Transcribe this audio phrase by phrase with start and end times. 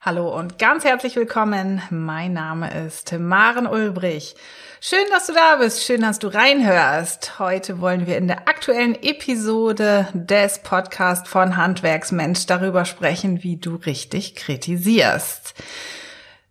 [0.00, 1.82] Hallo und ganz herzlich willkommen.
[1.90, 4.36] Mein Name ist Maren Ulbrich.
[4.80, 5.82] Schön, dass du da bist.
[5.82, 7.40] Schön, dass du reinhörst.
[7.40, 13.74] Heute wollen wir in der aktuellen Episode des Podcasts von Handwerksmensch darüber sprechen, wie du
[13.74, 15.54] richtig kritisierst.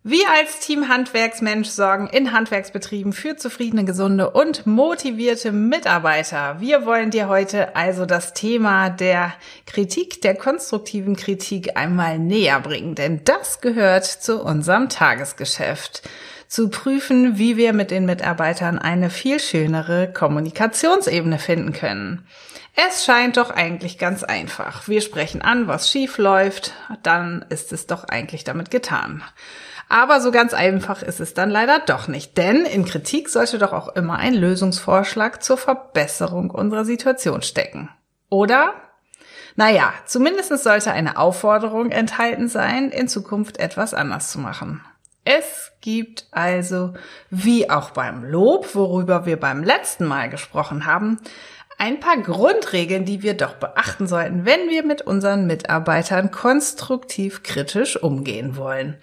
[0.04, 6.62] Wir als Team Handwerksmensch sorgen in Handwerksbetrieben für zufriedene, gesunde und motivierte Mitarbeiter.
[6.62, 9.34] Wir wollen dir heute also das Thema der
[9.66, 16.08] Kritik, der konstruktiven Kritik einmal näher bringen, denn das gehört zu unserem Tagesgeschäft.
[16.48, 22.26] Zu prüfen, wie wir mit den Mitarbeitern eine viel schönere Kommunikationsebene finden können.
[22.74, 24.88] Es scheint doch eigentlich ganz einfach.
[24.88, 26.74] Wir sprechen an, was schief läuft,
[27.04, 29.24] dann ist es doch eigentlich damit getan.
[29.90, 33.72] Aber so ganz einfach ist es dann leider doch nicht, denn in Kritik sollte doch
[33.72, 37.90] auch immer ein Lösungsvorschlag zur Verbesserung unserer Situation stecken.
[38.30, 38.74] Oder?
[39.56, 44.84] Naja, zumindest sollte eine Aufforderung enthalten sein, in Zukunft etwas anders zu machen.
[45.24, 46.94] Es gibt also,
[47.30, 51.20] wie auch beim Lob, worüber wir beim letzten Mal gesprochen haben,
[51.78, 58.02] ein paar Grundregeln, die wir doch beachten sollten, wenn wir mit unseren Mitarbeitern konstruktiv kritisch
[58.02, 58.98] umgehen wollen.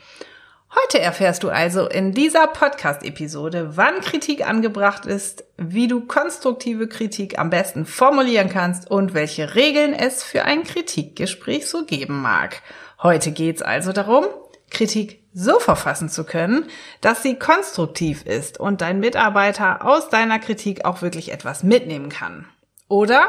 [0.83, 7.39] Heute erfährst du also in dieser Podcast-Episode, wann Kritik angebracht ist, wie du konstruktive Kritik
[7.39, 12.63] am besten formulieren kannst und welche Regeln es für ein Kritikgespräch so geben mag.
[13.03, 14.25] Heute geht's also darum,
[14.71, 16.67] Kritik so verfassen zu können,
[17.01, 22.49] dass sie konstruktiv ist und dein Mitarbeiter aus deiner Kritik auch wirklich etwas mitnehmen kann.
[22.89, 23.29] Oder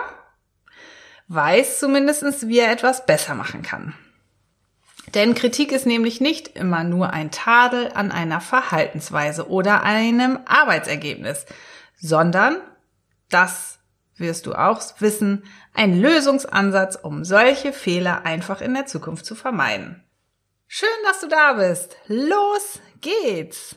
[1.28, 3.94] weiß zumindestens, wie er etwas besser machen kann.
[5.14, 11.46] Denn Kritik ist nämlich nicht immer nur ein Tadel an einer Verhaltensweise oder einem Arbeitsergebnis,
[11.98, 12.58] sondern,
[13.30, 13.80] das
[14.18, 20.04] wirst du auch wissen, ein Lösungsansatz, um solche Fehler einfach in der Zukunft zu vermeiden.
[20.68, 21.98] Schön, dass du da bist.
[22.08, 23.76] Los geht's!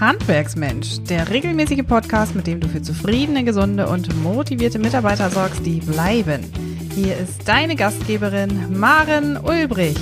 [0.00, 5.80] Handwerksmensch, der regelmäßige Podcast, mit dem du für zufriedene, gesunde und motivierte Mitarbeiter sorgst, die
[5.80, 6.44] bleiben.
[6.94, 9.96] Hier ist deine Gastgeberin Maren Ulbrich.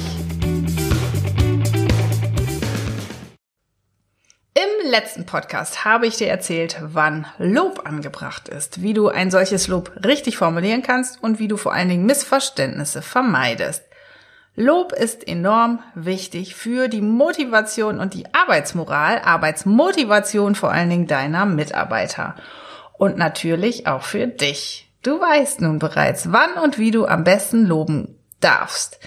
[4.52, 9.66] Im letzten Podcast habe ich dir erzählt, wann Lob angebracht ist, wie du ein solches
[9.66, 13.85] Lob richtig formulieren kannst und wie du vor allen Dingen Missverständnisse vermeidest.
[14.58, 21.44] Lob ist enorm wichtig für die Motivation und die Arbeitsmoral, Arbeitsmotivation vor allen Dingen deiner
[21.44, 22.36] Mitarbeiter.
[22.94, 24.90] Und natürlich auch für dich.
[25.02, 28.98] Du weißt nun bereits, wann und wie du am besten loben darfst.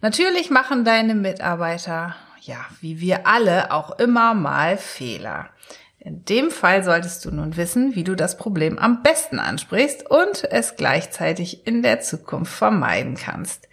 [0.00, 5.50] Natürlich machen deine Mitarbeiter, ja, wie wir alle, auch immer mal Fehler.
[5.98, 10.44] In dem Fall solltest du nun wissen, wie du das Problem am besten ansprichst und
[10.44, 13.68] es gleichzeitig in der Zukunft vermeiden kannst.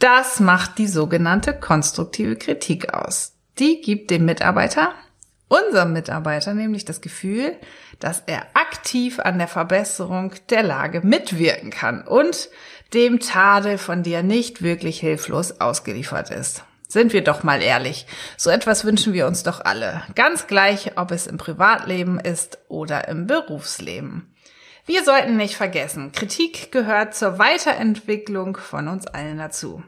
[0.00, 3.34] Das macht die sogenannte konstruktive Kritik aus.
[3.58, 4.94] Die gibt dem Mitarbeiter,
[5.46, 7.54] unserem Mitarbeiter nämlich das Gefühl,
[7.98, 12.48] dass er aktiv an der Verbesserung der Lage mitwirken kann und
[12.94, 16.64] dem Tadel von dir nicht wirklich hilflos ausgeliefert ist.
[16.88, 18.06] Sind wir doch mal ehrlich.
[18.38, 20.02] So etwas wünschen wir uns doch alle.
[20.14, 24.34] Ganz gleich, ob es im Privatleben ist oder im Berufsleben.
[24.86, 29.82] Wir sollten nicht vergessen, Kritik gehört zur Weiterentwicklung von uns allen dazu.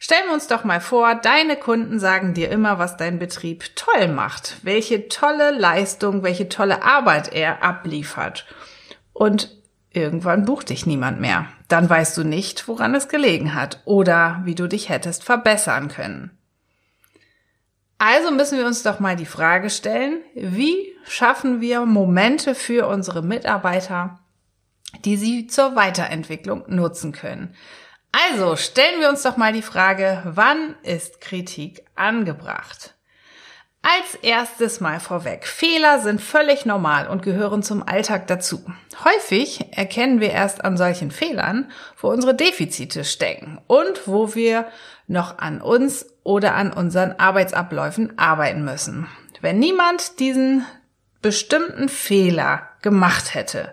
[0.00, 4.06] Stellen wir uns doch mal vor, deine Kunden sagen dir immer, was dein Betrieb toll
[4.06, 8.46] macht, welche tolle Leistung, welche tolle Arbeit er abliefert.
[9.12, 9.56] Und
[9.90, 11.46] irgendwann bucht dich niemand mehr.
[11.66, 16.30] Dann weißt du nicht, woran es gelegen hat oder wie du dich hättest verbessern können.
[17.98, 23.22] Also müssen wir uns doch mal die Frage stellen, wie schaffen wir Momente für unsere
[23.22, 24.18] Mitarbeiter,
[25.04, 27.54] die sie zur Weiterentwicklung nutzen können.
[28.12, 32.94] Also stellen wir uns doch mal die Frage, wann ist Kritik angebracht?
[33.82, 35.46] Als erstes mal vorweg.
[35.46, 38.64] Fehler sind völlig normal und gehören zum Alltag dazu.
[39.04, 44.66] Häufig erkennen wir erst an solchen Fehlern, wo unsere Defizite stecken und wo wir
[45.06, 49.06] noch an uns oder an unseren Arbeitsabläufen arbeiten müssen.
[49.40, 50.66] Wenn niemand diesen
[51.20, 53.72] bestimmten Fehler gemacht hätte,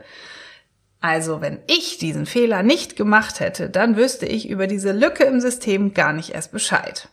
[1.06, 5.40] also wenn ich diesen Fehler nicht gemacht hätte, dann wüsste ich über diese Lücke im
[5.40, 7.10] System gar nicht erst Bescheid.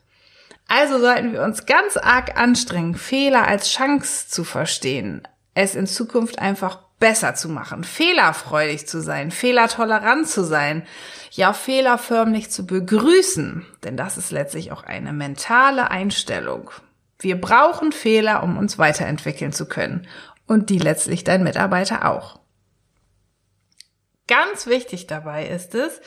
[0.67, 6.39] Also sollten wir uns ganz arg anstrengen, Fehler als Chance zu verstehen, es in Zukunft
[6.39, 10.87] einfach besser zu machen, fehlerfreudig zu sein, fehlertolerant zu sein,
[11.31, 16.71] ja Fehler förmlich zu begrüßen, denn das ist letztlich auch eine mentale Einstellung.
[17.23, 20.07] Wir brauchen Fehler, um uns weiterentwickeln zu können
[20.47, 22.41] und die letztlich dein Mitarbeiter auch.
[24.29, 26.01] Ganz wichtig dabei ist es,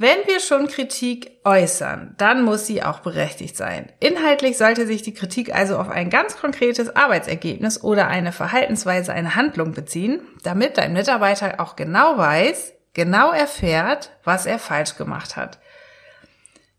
[0.00, 3.90] Wenn wir schon Kritik äußern, dann muss sie auch berechtigt sein.
[3.98, 9.34] Inhaltlich sollte sich die Kritik also auf ein ganz konkretes Arbeitsergebnis oder eine Verhaltensweise, eine
[9.34, 15.58] Handlung beziehen, damit dein Mitarbeiter auch genau weiß, genau erfährt, was er falsch gemacht hat.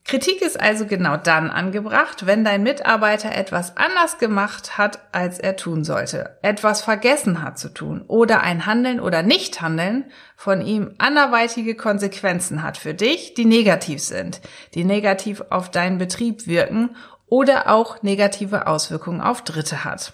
[0.10, 5.56] Kritik ist also genau dann angebracht, wenn dein Mitarbeiter etwas anders gemacht hat, als er
[5.56, 11.76] tun sollte, etwas vergessen hat zu tun oder ein Handeln oder Nichthandeln von ihm anderweitige
[11.76, 14.42] Konsequenzen hat für dich, die negativ sind,
[14.74, 16.96] die negativ auf deinen Betrieb wirken
[17.28, 20.14] oder auch negative Auswirkungen auf Dritte hat.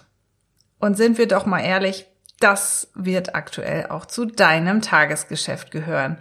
[0.78, 2.04] Und sind wir doch mal ehrlich,
[2.38, 6.18] das wird aktuell auch zu deinem Tagesgeschäft gehören.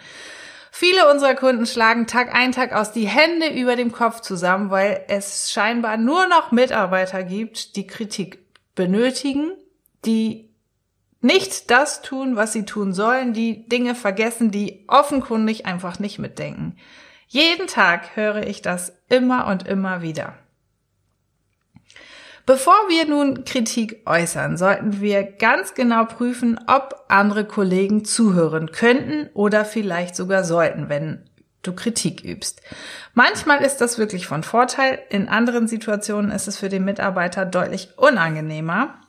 [0.77, 5.05] Viele unserer Kunden schlagen Tag ein, Tag aus die Hände über dem Kopf zusammen, weil
[5.07, 8.39] es scheinbar nur noch Mitarbeiter gibt, die Kritik
[8.75, 9.53] benötigen,
[10.03, 10.49] die
[11.21, 16.75] nicht das tun, was sie tun sollen, die Dinge vergessen, die offenkundig einfach nicht mitdenken.
[17.29, 20.37] Jeden Tag höre ich das immer und immer wieder.
[22.45, 29.29] Bevor wir nun Kritik äußern, sollten wir ganz genau prüfen, ob andere Kollegen zuhören könnten
[29.33, 31.27] oder vielleicht sogar sollten, wenn
[31.63, 32.61] du Kritik übst.
[33.15, 37.97] Manchmal ist das wirklich von Vorteil, in anderen Situationen ist es für den Mitarbeiter deutlich
[37.97, 39.01] unangenehmer,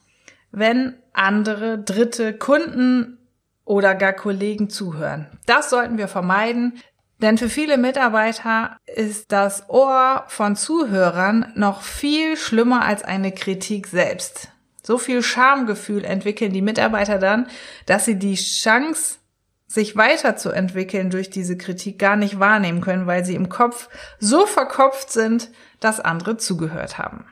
[0.51, 3.19] wenn andere, dritte Kunden
[3.67, 5.27] oder gar Kollegen zuhören.
[5.45, 6.81] Das sollten wir vermeiden.
[7.19, 13.87] Denn für viele Mitarbeiter ist das Ohr von Zuhörern noch viel schlimmer als eine Kritik
[13.87, 14.49] selbst.
[14.83, 17.49] So viel Schamgefühl entwickeln die Mitarbeiter dann,
[17.87, 19.19] dass sie die Chance,
[19.67, 23.89] sich weiterzuentwickeln durch diese Kritik gar nicht wahrnehmen können, weil sie im Kopf
[24.21, 27.25] so verkopft sind, dass andere zugehört haben.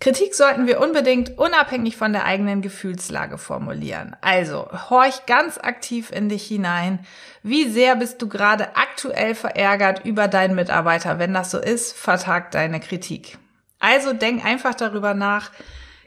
[0.00, 4.16] Kritik sollten wir unbedingt unabhängig von der eigenen Gefühlslage formulieren.
[4.22, 7.00] Also, horch ganz aktiv in dich hinein.
[7.42, 11.18] Wie sehr bist du gerade aktuell verärgert über deinen Mitarbeiter?
[11.18, 13.36] Wenn das so ist, vertagt deine Kritik.
[13.78, 15.50] Also denk einfach darüber nach,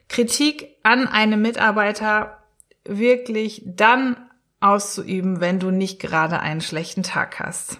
[0.10, 2.40] Kritik an einem Mitarbeiter
[2.86, 4.18] wirklich dann
[4.60, 7.80] auszuüben, wenn du nicht gerade einen schlechten Tag hast.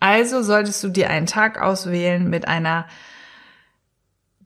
[0.00, 2.86] Also solltest du dir einen Tag auswählen mit einer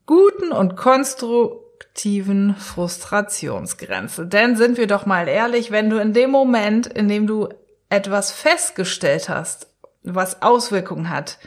[0.05, 4.27] guten und konstruktiven Frustrationsgrenze.
[4.27, 7.49] Denn sind wir doch mal ehrlich, wenn du in dem Moment, in dem du
[7.89, 9.67] etwas festgestellt hast,
[10.03, 11.39] was Auswirkungen hat,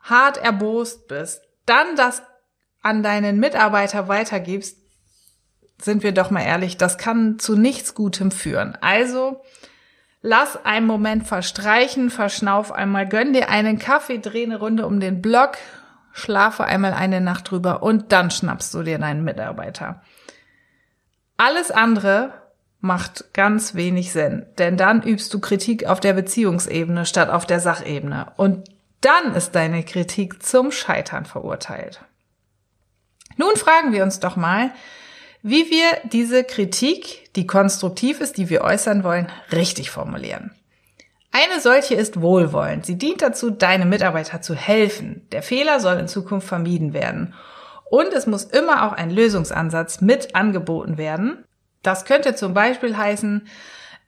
[0.00, 2.22] hart erbost bist, dann das
[2.82, 4.78] an deinen Mitarbeiter weitergibst,
[5.80, 8.76] sind wir doch mal ehrlich, das kann zu nichts Gutem führen.
[8.80, 9.42] Also
[10.22, 15.20] lass einen Moment verstreichen, verschnauf einmal, gönn dir einen Kaffee, dreh eine Runde um den
[15.20, 15.56] Block,
[16.14, 20.00] schlafe einmal eine Nacht drüber und dann schnappst du dir deinen Mitarbeiter.
[21.36, 22.32] Alles andere
[22.80, 27.58] macht ganz wenig Sinn, denn dann übst du Kritik auf der Beziehungsebene statt auf der
[27.58, 28.68] Sachebene und
[29.00, 32.00] dann ist deine Kritik zum Scheitern verurteilt.
[33.36, 34.70] Nun fragen wir uns doch mal,
[35.42, 40.52] wie wir diese Kritik, die konstruktiv ist, die wir äußern wollen, richtig formulieren.
[41.36, 42.86] Eine solche ist wohlwollend.
[42.86, 45.26] Sie dient dazu, deinem Mitarbeiter zu helfen.
[45.32, 47.34] Der Fehler soll in Zukunft vermieden werden.
[47.90, 51.44] Und es muss immer auch ein Lösungsansatz mit angeboten werden.
[51.82, 53.48] Das könnte zum Beispiel heißen,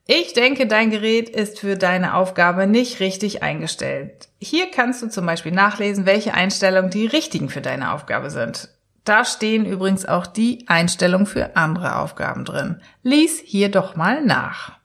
[0.06, 4.28] ich denke, dein Gerät ist für deine Aufgabe nicht richtig eingestellt.
[4.38, 8.68] Hier kannst du zum Beispiel nachlesen, welche Einstellungen die richtigen für deine Aufgabe sind.
[9.02, 12.80] Da stehen übrigens auch die Einstellungen für andere Aufgaben drin.
[13.02, 14.78] Lies hier doch mal nach.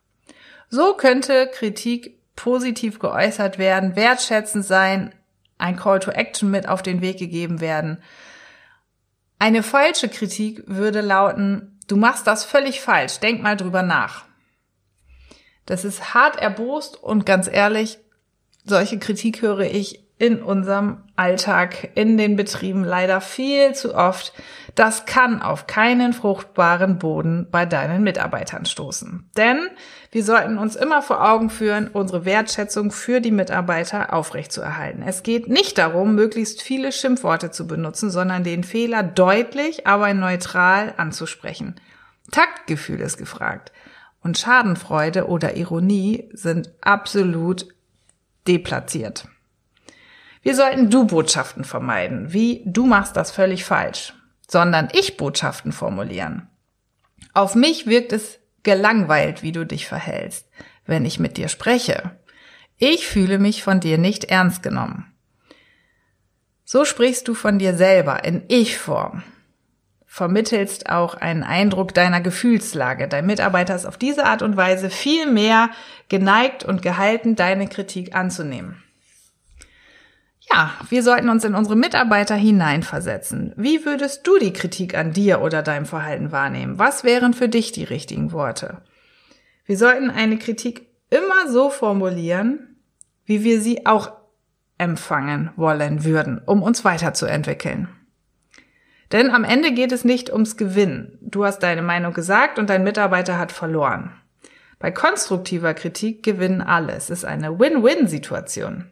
[0.70, 5.13] So könnte Kritik positiv geäußert werden, wertschätzend sein,
[5.60, 8.01] ein Call to Action mit auf den Weg gegeben werden.
[9.38, 14.25] Eine falsche Kritik würde lauten, du machst das völlig falsch, denk mal drüber nach.
[15.67, 18.00] Das ist hart erbost und ganz ehrlich,
[18.65, 24.34] solche Kritik höre ich in unserem Alltag, in den Betrieben leider viel zu oft.
[24.75, 29.28] Das kann auf keinen fruchtbaren Boden bei deinen Mitarbeitern stoßen.
[29.36, 29.58] Denn
[30.12, 35.01] wir sollten uns immer vor Augen führen, unsere Wertschätzung für die Mitarbeiter aufrechtzuerhalten.
[35.01, 40.94] Es geht nicht darum, möglichst viele Schimpfworte zu benutzen, sondern den Fehler deutlich, aber neutral
[40.98, 41.82] anzusprechen.
[42.30, 43.72] Taktgefühl ist gefragt.
[44.22, 47.66] Und Schadenfreude oder Ironie sind absolut
[48.48, 49.25] deplatziert.
[50.41, 54.13] Wir sollten Du-Botschaften vermeiden, wie du machst das völlig falsch,
[54.48, 56.48] sondern Ich-Botschaften formulieren.
[57.33, 60.50] Auf mich wirkt es gelangweilt, wie du dich verhältst,
[60.86, 62.17] wenn ich mit dir spreche.
[62.77, 65.13] Ich fühle mich von dir nicht ernst genommen.
[66.65, 69.24] So sprichst du von dir selber in Ich-Form.
[70.07, 73.07] vermittelst auch einen Eindruck deiner Gefühlslage.
[73.07, 75.69] Dein Mitarbeiter ist auf diese Art und Weise viel mehr
[76.10, 78.83] geneigt und gehalten, deine Kritik anzunehmen.
[80.53, 83.53] Ja, wir sollten uns in unsere Mitarbeiter hineinversetzen.
[83.55, 86.77] Wie würdest du die Kritik an dir oder deinem Verhalten wahrnehmen?
[86.77, 88.81] Was wären für dich die richtigen Worte?
[89.65, 92.75] Wir sollten eine Kritik immer so formulieren,
[93.25, 94.12] wie wir sie auch
[94.77, 97.88] empfangen wollen würden, um uns weiterzuentwickeln.
[99.12, 101.17] Denn am Ende geht es nicht ums Gewinnen.
[101.22, 104.12] Du hast deine Meinung gesagt und dein Mitarbeiter hat verloren.
[104.79, 106.93] Bei konstruktiver Kritik gewinnen alle.
[106.93, 108.89] Es ist eine Win-Win-Situation.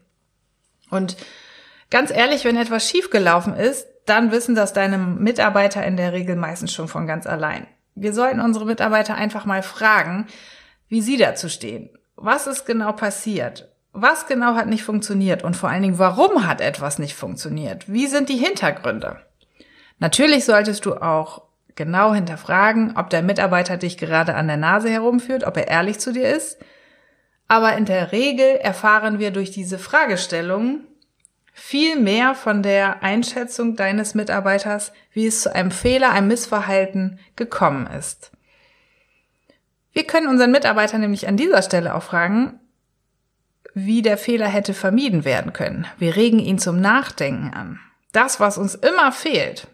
[0.90, 1.16] Und
[1.90, 6.72] ganz ehrlich, wenn etwas schiefgelaufen ist, dann wissen das deine Mitarbeiter in der Regel meistens
[6.72, 7.66] schon von ganz allein.
[7.94, 10.26] Wir sollten unsere Mitarbeiter einfach mal fragen,
[10.88, 11.90] wie sie dazu stehen.
[12.16, 13.68] Was ist genau passiert?
[13.92, 15.42] Was genau hat nicht funktioniert?
[15.42, 17.92] Und vor allen Dingen, warum hat etwas nicht funktioniert?
[17.92, 19.20] Wie sind die Hintergründe?
[19.98, 21.42] Natürlich solltest du auch
[21.74, 26.12] genau hinterfragen, ob der Mitarbeiter dich gerade an der Nase herumführt, ob er ehrlich zu
[26.12, 26.58] dir ist.
[27.48, 30.80] Aber in der Regel erfahren wir durch diese Fragestellung
[31.60, 37.86] viel mehr von der Einschätzung deines Mitarbeiters, wie es zu einem Fehler, einem Missverhalten gekommen
[37.86, 38.32] ist.
[39.92, 42.58] Wir können unseren Mitarbeiter nämlich an dieser Stelle auch fragen,
[43.74, 45.86] wie der Fehler hätte vermieden werden können.
[45.98, 47.78] Wir regen ihn zum Nachdenken an.
[48.12, 49.68] Das, was uns immer fehlt,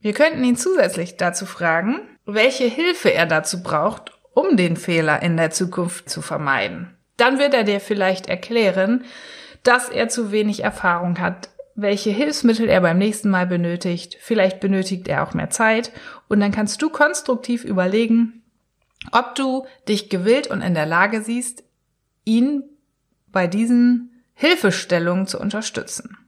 [0.00, 5.36] wir könnten ihn zusätzlich dazu fragen, welche Hilfe er dazu braucht, um den Fehler in
[5.36, 6.96] der Zukunft zu vermeiden.
[7.16, 9.04] Dann wird er dir vielleicht erklären,
[9.62, 14.16] dass er zu wenig Erfahrung hat, welche Hilfsmittel er beim nächsten Mal benötigt.
[14.20, 15.92] Vielleicht benötigt er auch mehr Zeit
[16.28, 18.42] und dann kannst du konstruktiv überlegen,
[19.10, 21.64] ob du dich gewillt und in der Lage siehst,
[22.24, 22.62] ihn
[23.28, 26.18] bei diesen Hilfestellungen zu unterstützen.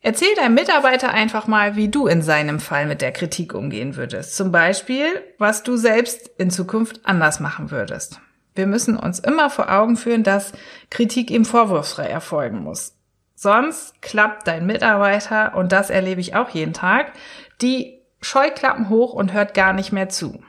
[0.00, 4.36] Erzähl deinem Mitarbeiter einfach mal, wie du in seinem Fall mit der Kritik umgehen würdest.
[4.36, 5.06] Zum Beispiel,
[5.38, 8.20] was du selbst in Zukunft anders machen würdest.
[8.54, 10.52] Wir müssen uns immer vor Augen führen, dass
[10.90, 12.96] Kritik ihm vorwurfsfrei erfolgen muss.
[13.34, 17.12] Sonst klappt dein Mitarbeiter, und das erlebe ich auch jeden Tag,
[17.60, 20.42] die Scheuklappen hoch und hört gar nicht mehr zu.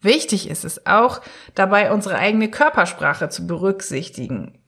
[0.00, 1.22] Wichtig ist es auch,
[1.54, 4.58] dabei unsere eigene Körpersprache zu berücksichtigen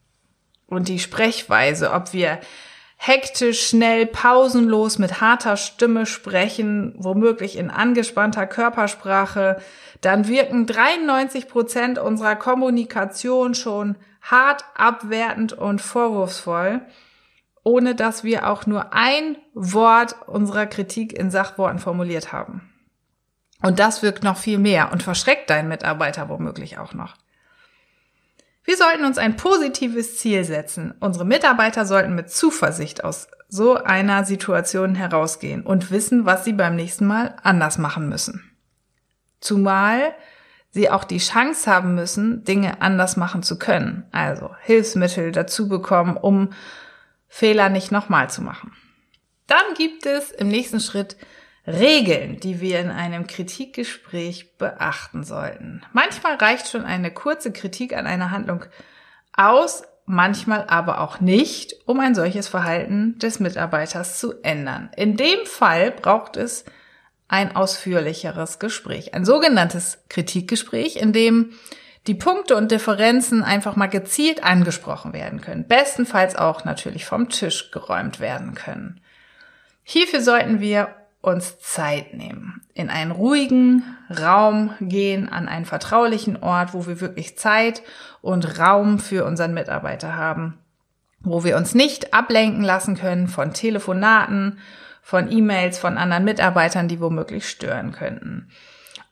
[0.67, 2.41] und die Sprechweise, ob wir
[2.97, 9.59] hektisch, schnell, pausenlos mit harter Stimme sprechen, womöglich in angespannter Körpersprache,
[10.01, 16.81] dann wirken 93 Prozent unserer Kommunikation schon hart, abwertend und vorwurfsvoll,
[17.63, 22.73] ohne dass wir auch nur ein Wort unserer Kritik in Sachworten formuliert haben.
[23.63, 27.15] Und das wirkt noch viel mehr und verschreckt deinen Mitarbeiter womöglich auch noch.
[28.67, 30.93] Wir sollten uns ein positives Ziel setzen.
[30.99, 36.75] Unsere Mitarbeiter sollten mit Zuversicht aus so einer Situation herausgehen und wissen, was sie beim
[36.75, 38.51] nächsten Mal anders machen müssen.
[39.41, 40.15] Zumal
[40.71, 46.17] sie auch die Chance haben müssen, Dinge anders machen zu können, also Hilfsmittel dazu bekommen,
[46.17, 46.51] um
[47.29, 48.73] Fehler nicht nochmal zu machen.
[49.47, 51.17] Dann gibt es im nächsten Schritt
[51.67, 55.83] Regeln, die wir in einem Kritikgespräch beachten sollten.
[55.93, 58.65] Manchmal reicht schon eine kurze Kritik an einer Handlung
[59.33, 64.91] aus, manchmal aber auch nicht, um ein solches Verhalten des Mitarbeiters zu ändern.
[64.97, 66.65] In dem Fall braucht es
[67.29, 71.53] ein ausführlicheres Gespräch, ein sogenanntes Kritikgespräch, in dem
[72.07, 77.73] die Punkte und Differenzen einfach mal gezielt angesprochen werden können, bestenfalls auch natürlich vom Tisch
[77.73, 79.01] geräumt werden können.
[79.83, 80.95] Hierfür sollten wir
[81.27, 87.37] uns Zeit nehmen, in einen ruhigen Raum gehen, an einen vertraulichen Ort, wo wir wirklich
[87.37, 87.83] Zeit
[88.23, 90.59] und Raum für unseren Mitarbeiter haben,
[91.21, 94.61] wo wir uns nicht ablenken lassen können von Telefonaten,
[95.03, 98.49] von E-Mails, von anderen Mitarbeitern, die womöglich stören könnten.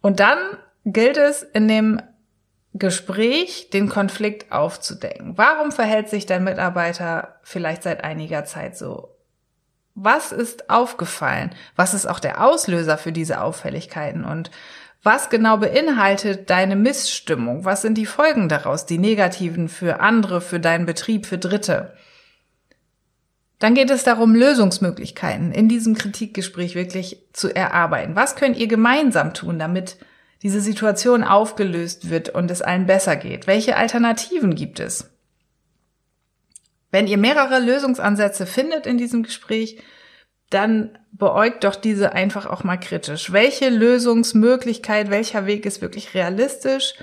[0.00, 0.38] Und dann
[0.85, 2.00] gilt es in dem
[2.75, 5.37] Gespräch den Konflikt aufzudecken.
[5.37, 9.13] Warum verhält sich dein Mitarbeiter vielleicht seit einiger Zeit so?
[9.95, 11.55] Was ist aufgefallen?
[11.77, 14.25] Was ist auch der Auslöser für diese Auffälligkeiten?
[14.25, 14.51] Und
[15.03, 17.65] was genau beinhaltet deine Missstimmung?
[17.65, 21.95] Was sind die Folgen daraus, die negativen für andere, für deinen Betrieb, für Dritte?
[23.61, 28.17] Dann geht es darum, Lösungsmöglichkeiten in diesem Kritikgespräch wirklich zu erarbeiten.
[28.17, 29.97] Was könnt ihr gemeinsam tun, damit
[30.43, 33.47] diese Situation aufgelöst wird und es allen besser geht?
[33.47, 35.13] Welche Alternativen gibt es?
[36.95, 39.83] Wenn ihr mehrere Lösungsansätze findet in diesem Gespräch,
[40.49, 43.33] dann beäugt doch diese einfach auch mal kritisch.
[43.33, 46.95] Welche Lösungsmöglichkeit, welcher Weg ist wirklich realistisch,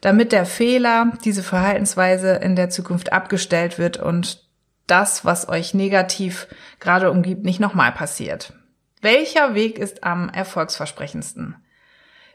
[0.00, 4.48] damit der Fehler, diese Verhaltensweise in der Zukunft abgestellt wird und
[4.86, 6.46] das, was euch negativ
[6.80, 8.54] gerade umgibt, nicht nochmal passiert.
[9.02, 11.56] Welcher Weg ist am erfolgsversprechendsten?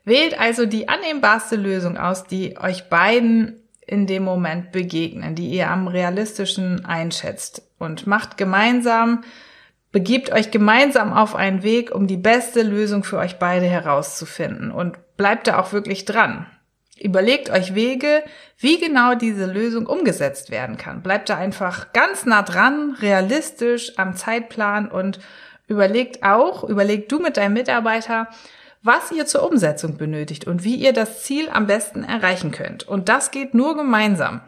[0.06, 5.70] Wählt also die annehmbarste Lösung aus, die euch beiden in dem Moment begegnen, die ihr
[5.70, 9.24] am realistischen einschätzt und macht gemeinsam,
[9.92, 14.98] begebt euch gemeinsam auf einen Weg, um die beste Lösung für euch beide herauszufinden und
[15.18, 16.46] bleibt da auch wirklich dran.
[17.02, 18.24] Überlegt euch Wege,
[18.58, 21.02] wie genau diese Lösung umgesetzt werden kann.
[21.02, 25.20] Bleibt da einfach ganz nah dran, realistisch am Zeitplan und
[25.68, 28.28] überlegt auch, überlegt du mit deinem Mitarbeiter,
[28.82, 32.88] was ihr zur Umsetzung benötigt und wie ihr das Ziel am besten erreichen könnt.
[32.88, 34.42] Und das geht nur gemeinsam.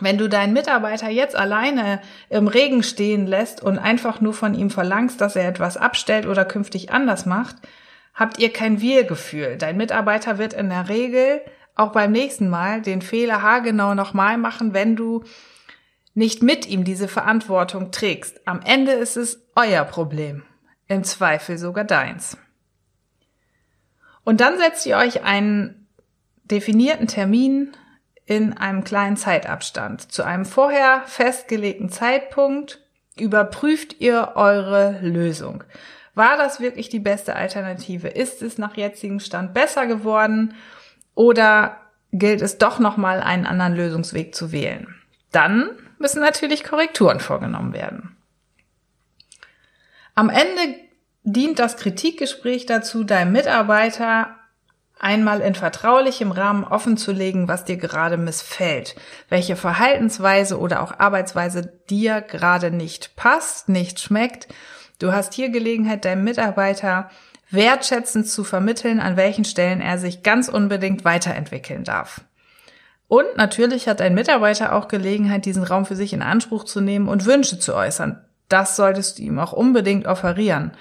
[0.00, 4.70] Wenn du deinen Mitarbeiter jetzt alleine im Regen stehen lässt und einfach nur von ihm
[4.70, 7.56] verlangst, dass er etwas abstellt oder künftig anders macht,
[8.14, 9.56] habt ihr kein Wir-Gefühl.
[9.56, 11.40] Dein Mitarbeiter wird in der Regel
[11.74, 15.24] auch beim nächsten Mal den Fehler haargenau nochmal machen, wenn du
[16.14, 18.46] nicht mit ihm diese Verantwortung trägst.
[18.46, 20.42] Am Ende ist es euer Problem.
[20.88, 22.36] Im Zweifel sogar deins.
[24.28, 25.88] Und dann setzt ihr euch einen
[26.44, 27.72] definierten Termin
[28.26, 30.12] in einem kleinen Zeitabstand.
[30.12, 32.78] Zu einem vorher festgelegten Zeitpunkt
[33.18, 35.64] überprüft ihr eure Lösung.
[36.14, 38.08] War das wirklich die beste Alternative?
[38.08, 40.52] Ist es nach jetzigem Stand besser geworden?
[41.14, 41.78] Oder
[42.12, 44.94] gilt es doch nochmal einen anderen Lösungsweg zu wählen?
[45.32, 48.14] Dann müssen natürlich Korrekturen vorgenommen werden.
[50.14, 50.74] Am Ende
[51.32, 54.36] dient das Kritikgespräch dazu, deinem Mitarbeiter
[54.98, 58.96] einmal in vertraulichem Rahmen offenzulegen, was dir gerade missfällt,
[59.28, 64.48] welche Verhaltensweise oder auch Arbeitsweise dir gerade nicht passt, nicht schmeckt.
[64.98, 67.10] Du hast hier Gelegenheit, deinem Mitarbeiter
[67.50, 72.22] wertschätzend zu vermitteln, an welchen Stellen er sich ganz unbedingt weiterentwickeln darf.
[73.06, 77.08] Und natürlich hat dein Mitarbeiter auch Gelegenheit, diesen Raum für sich in Anspruch zu nehmen
[77.08, 78.22] und Wünsche zu äußern.
[78.48, 80.72] Das solltest du ihm auch unbedingt offerieren.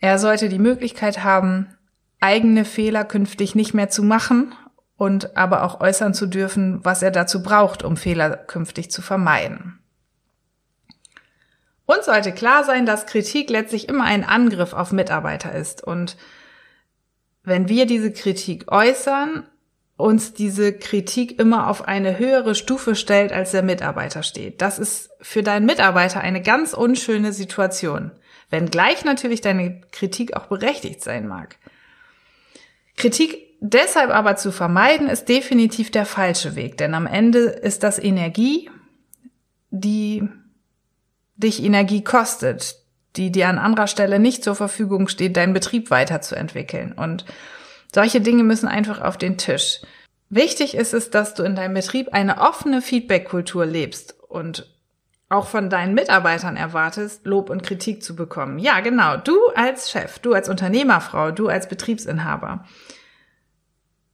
[0.00, 1.74] Er sollte die Möglichkeit haben,
[2.20, 4.54] eigene Fehler künftig nicht mehr zu machen
[4.96, 9.78] und aber auch äußern zu dürfen, was er dazu braucht, um Fehler künftig zu vermeiden.
[11.86, 16.16] Uns sollte klar sein, dass Kritik letztlich immer ein Angriff auf Mitarbeiter ist und
[17.44, 19.44] wenn wir diese Kritik äußern,
[19.96, 24.60] uns diese Kritik immer auf eine höhere Stufe stellt, als der Mitarbeiter steht.
[24.60, 28.12] Das ist für deinen Mitarbeiter eine ganz unschöne Situation.
[28.50, 31.56] Wenngleich natürlich deine Kritik auch berechtigt sein mag.
[32.96, 37.98] Kritik deshalb aber zu vermeiden, ist definitiv der falsche Weg, denn am Ende ist das
[37.98, 38.70] Energie,
[39.70, 40.28] die
[41.36, 42.76] dich Energie kostet,
[43.16, 46.92] die dir an anderer Stelle nicht zur Verfügung steht, deinen Betrieb weiterzuentwickeln.
[46.92, 47.24] Und
[47.94, 49.80] solche Dinge müssen einfach auf den Tisch.
[50.30, 54.68] Wichtig ist es, dass du in deinem Betrieb eine offene Feedback-Kultur lebst und
[55.28, 58.58] auch von deinen Mitarbeitern erwartest, Lob und Kritik zu bekommen.
[58.58, 59.18] Ja, genau.
[59.18, 62.64] Du als Chef, du als Unternehmerfrau, du als Betriebsinhaber.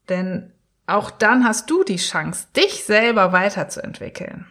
[0.09, 0.53] Denn
[0.87, 4.47] auch dann hast du die Chance, dich selber weiterzuentwickeln.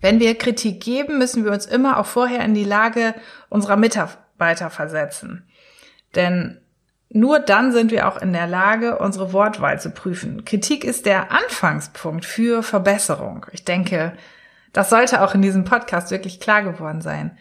[0.00, 3.14] Wenn wir Kritik geben, müssen wir uns immer auch vorher in die Lage
[3.48, 5.48] unserer Mitarbeiter versetzen.
[6.14, 6.60] Denn
[7.08, 10.44] nur dann sind wir auch in der Lage, unsere Wortwahl zu prüfen.
[10.44, 13.46] Kritik ist der Anfangspunkt für Verbesserung.
[13.52, 14.12] Ich denke,
[14.74, 17.38] das sollte auch in diesem Podcast wirklich klar geworden sein.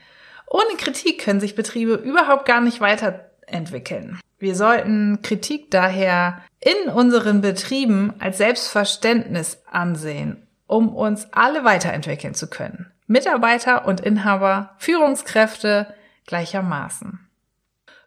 [0.47, 4.19] Ohne Kritik können sich Betriebe überhaupt gar nicht weiterentwickeln.
[4.37, 12.47] Wir sollten Kritik daher in unseren Betrieben als Selbstverständnis ansehen, um uns alle weiterentwickeln zu
[12.49, 12.91] können.
[13.07, 15.93] Mitarbeiter und Inhaber, Führungskräfte
[16.27, 17.19] gleichermaßen.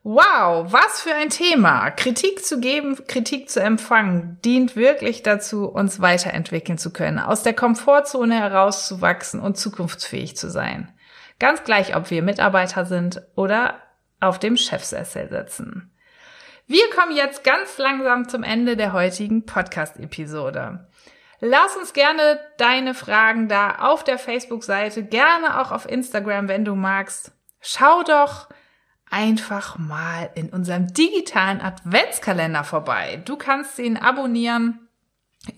[0.09, 1.90] Wow, was für ein Thema.
[1.90, 7.55] Kritik zu geben, Kritik zu empfangen, dient wirklich dazu, uns weiterentwickeln zu können, aus der
[7.55, 10.97] Komfortzone herauszuwachsen und zukunftsfähig zu sein.
[11.40, 13.83] Ganz gleich, ob wir Mitarbeiter sind oder
[14.21, 15.92] auf dem Chefsessel sitzen.
[16.69, 20.87] Wir kommen jetzt ganz langsam zum Ende der heutigen Podcast-Episode.
[21.40, 26.77] Lass uns gerne deine Fragen da auf der Facebook-Seite, gerne auch auf Instagram, wenn du
[26.77, 27.33] magst.
[27.61, 28.49] Schau doch,
[29.11, 33.23] einfach mal in unserem digitalen Adventskalender vorbei.
[33.25, 34.88] Du kannst ihn abonnieren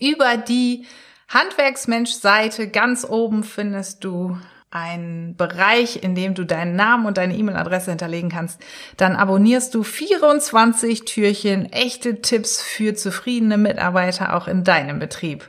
[0.01, 0.87] über die
[1.29, 2.69] Handwerksmensch-Seite.
[2.69, 4.39] Ganz oben findest du
[4.71, 8.61] einen Bereich, in dem du deinen Namen und deine E-Mail-Adresse hinterlegen kannst.
[8.99, 15.49] Dann abonnierst du 24 Türchen echte Tipps für zufriedene Mitarbeiter auch in deinem Betrieb.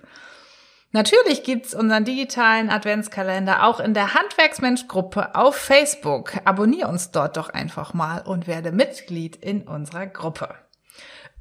[0.92, 6.34] Natürlich gibt's unseren digitalen Adventskalender auch in der Handwerksmensch-Gruppe auf Facebook.
[6.46, 10.56] Abonnier uns dort doch einfach mal und werde Mitglied in unserer Gruppe.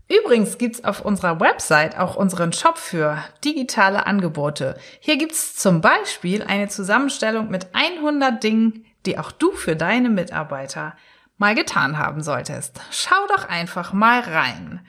[0.07, 4.77] Übrigens gibt's auf unserer Website auch unseren Shop für digitale Angebote.
[5.01, 10.95] Hier gibt's zum Beispiel eine Zusammenstellung mit 100 Dingen, die auch du für deine Mitarbeiter
[11.39, 12.81] mal getan haben solltest.
[12.91, 14.81] Schau doch einfach mal rein.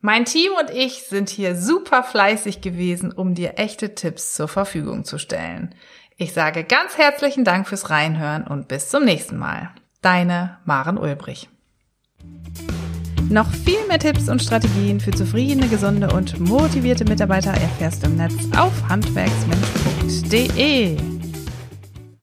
[0.00, 5.04] Mein Team und ich sind hier super fleißig gewesen, um dir echte Tipps zur Verfügung
[5.04, 5.74] zu stellen.
[6.16, 9.70] Ich sage ganz herzlichen Dank fürs Reinhören und bis zum nächsten Mal.
[10.00, 11.48] Deine Maren Ulbrich.
[13.28, 18.14] Noch viel mehr Tipps und Strategien für zufriedene, gesunde und motivierte Mitarbeiter erfährst du im
[18.16, 21.17] Netz auf handwerksmensch.de.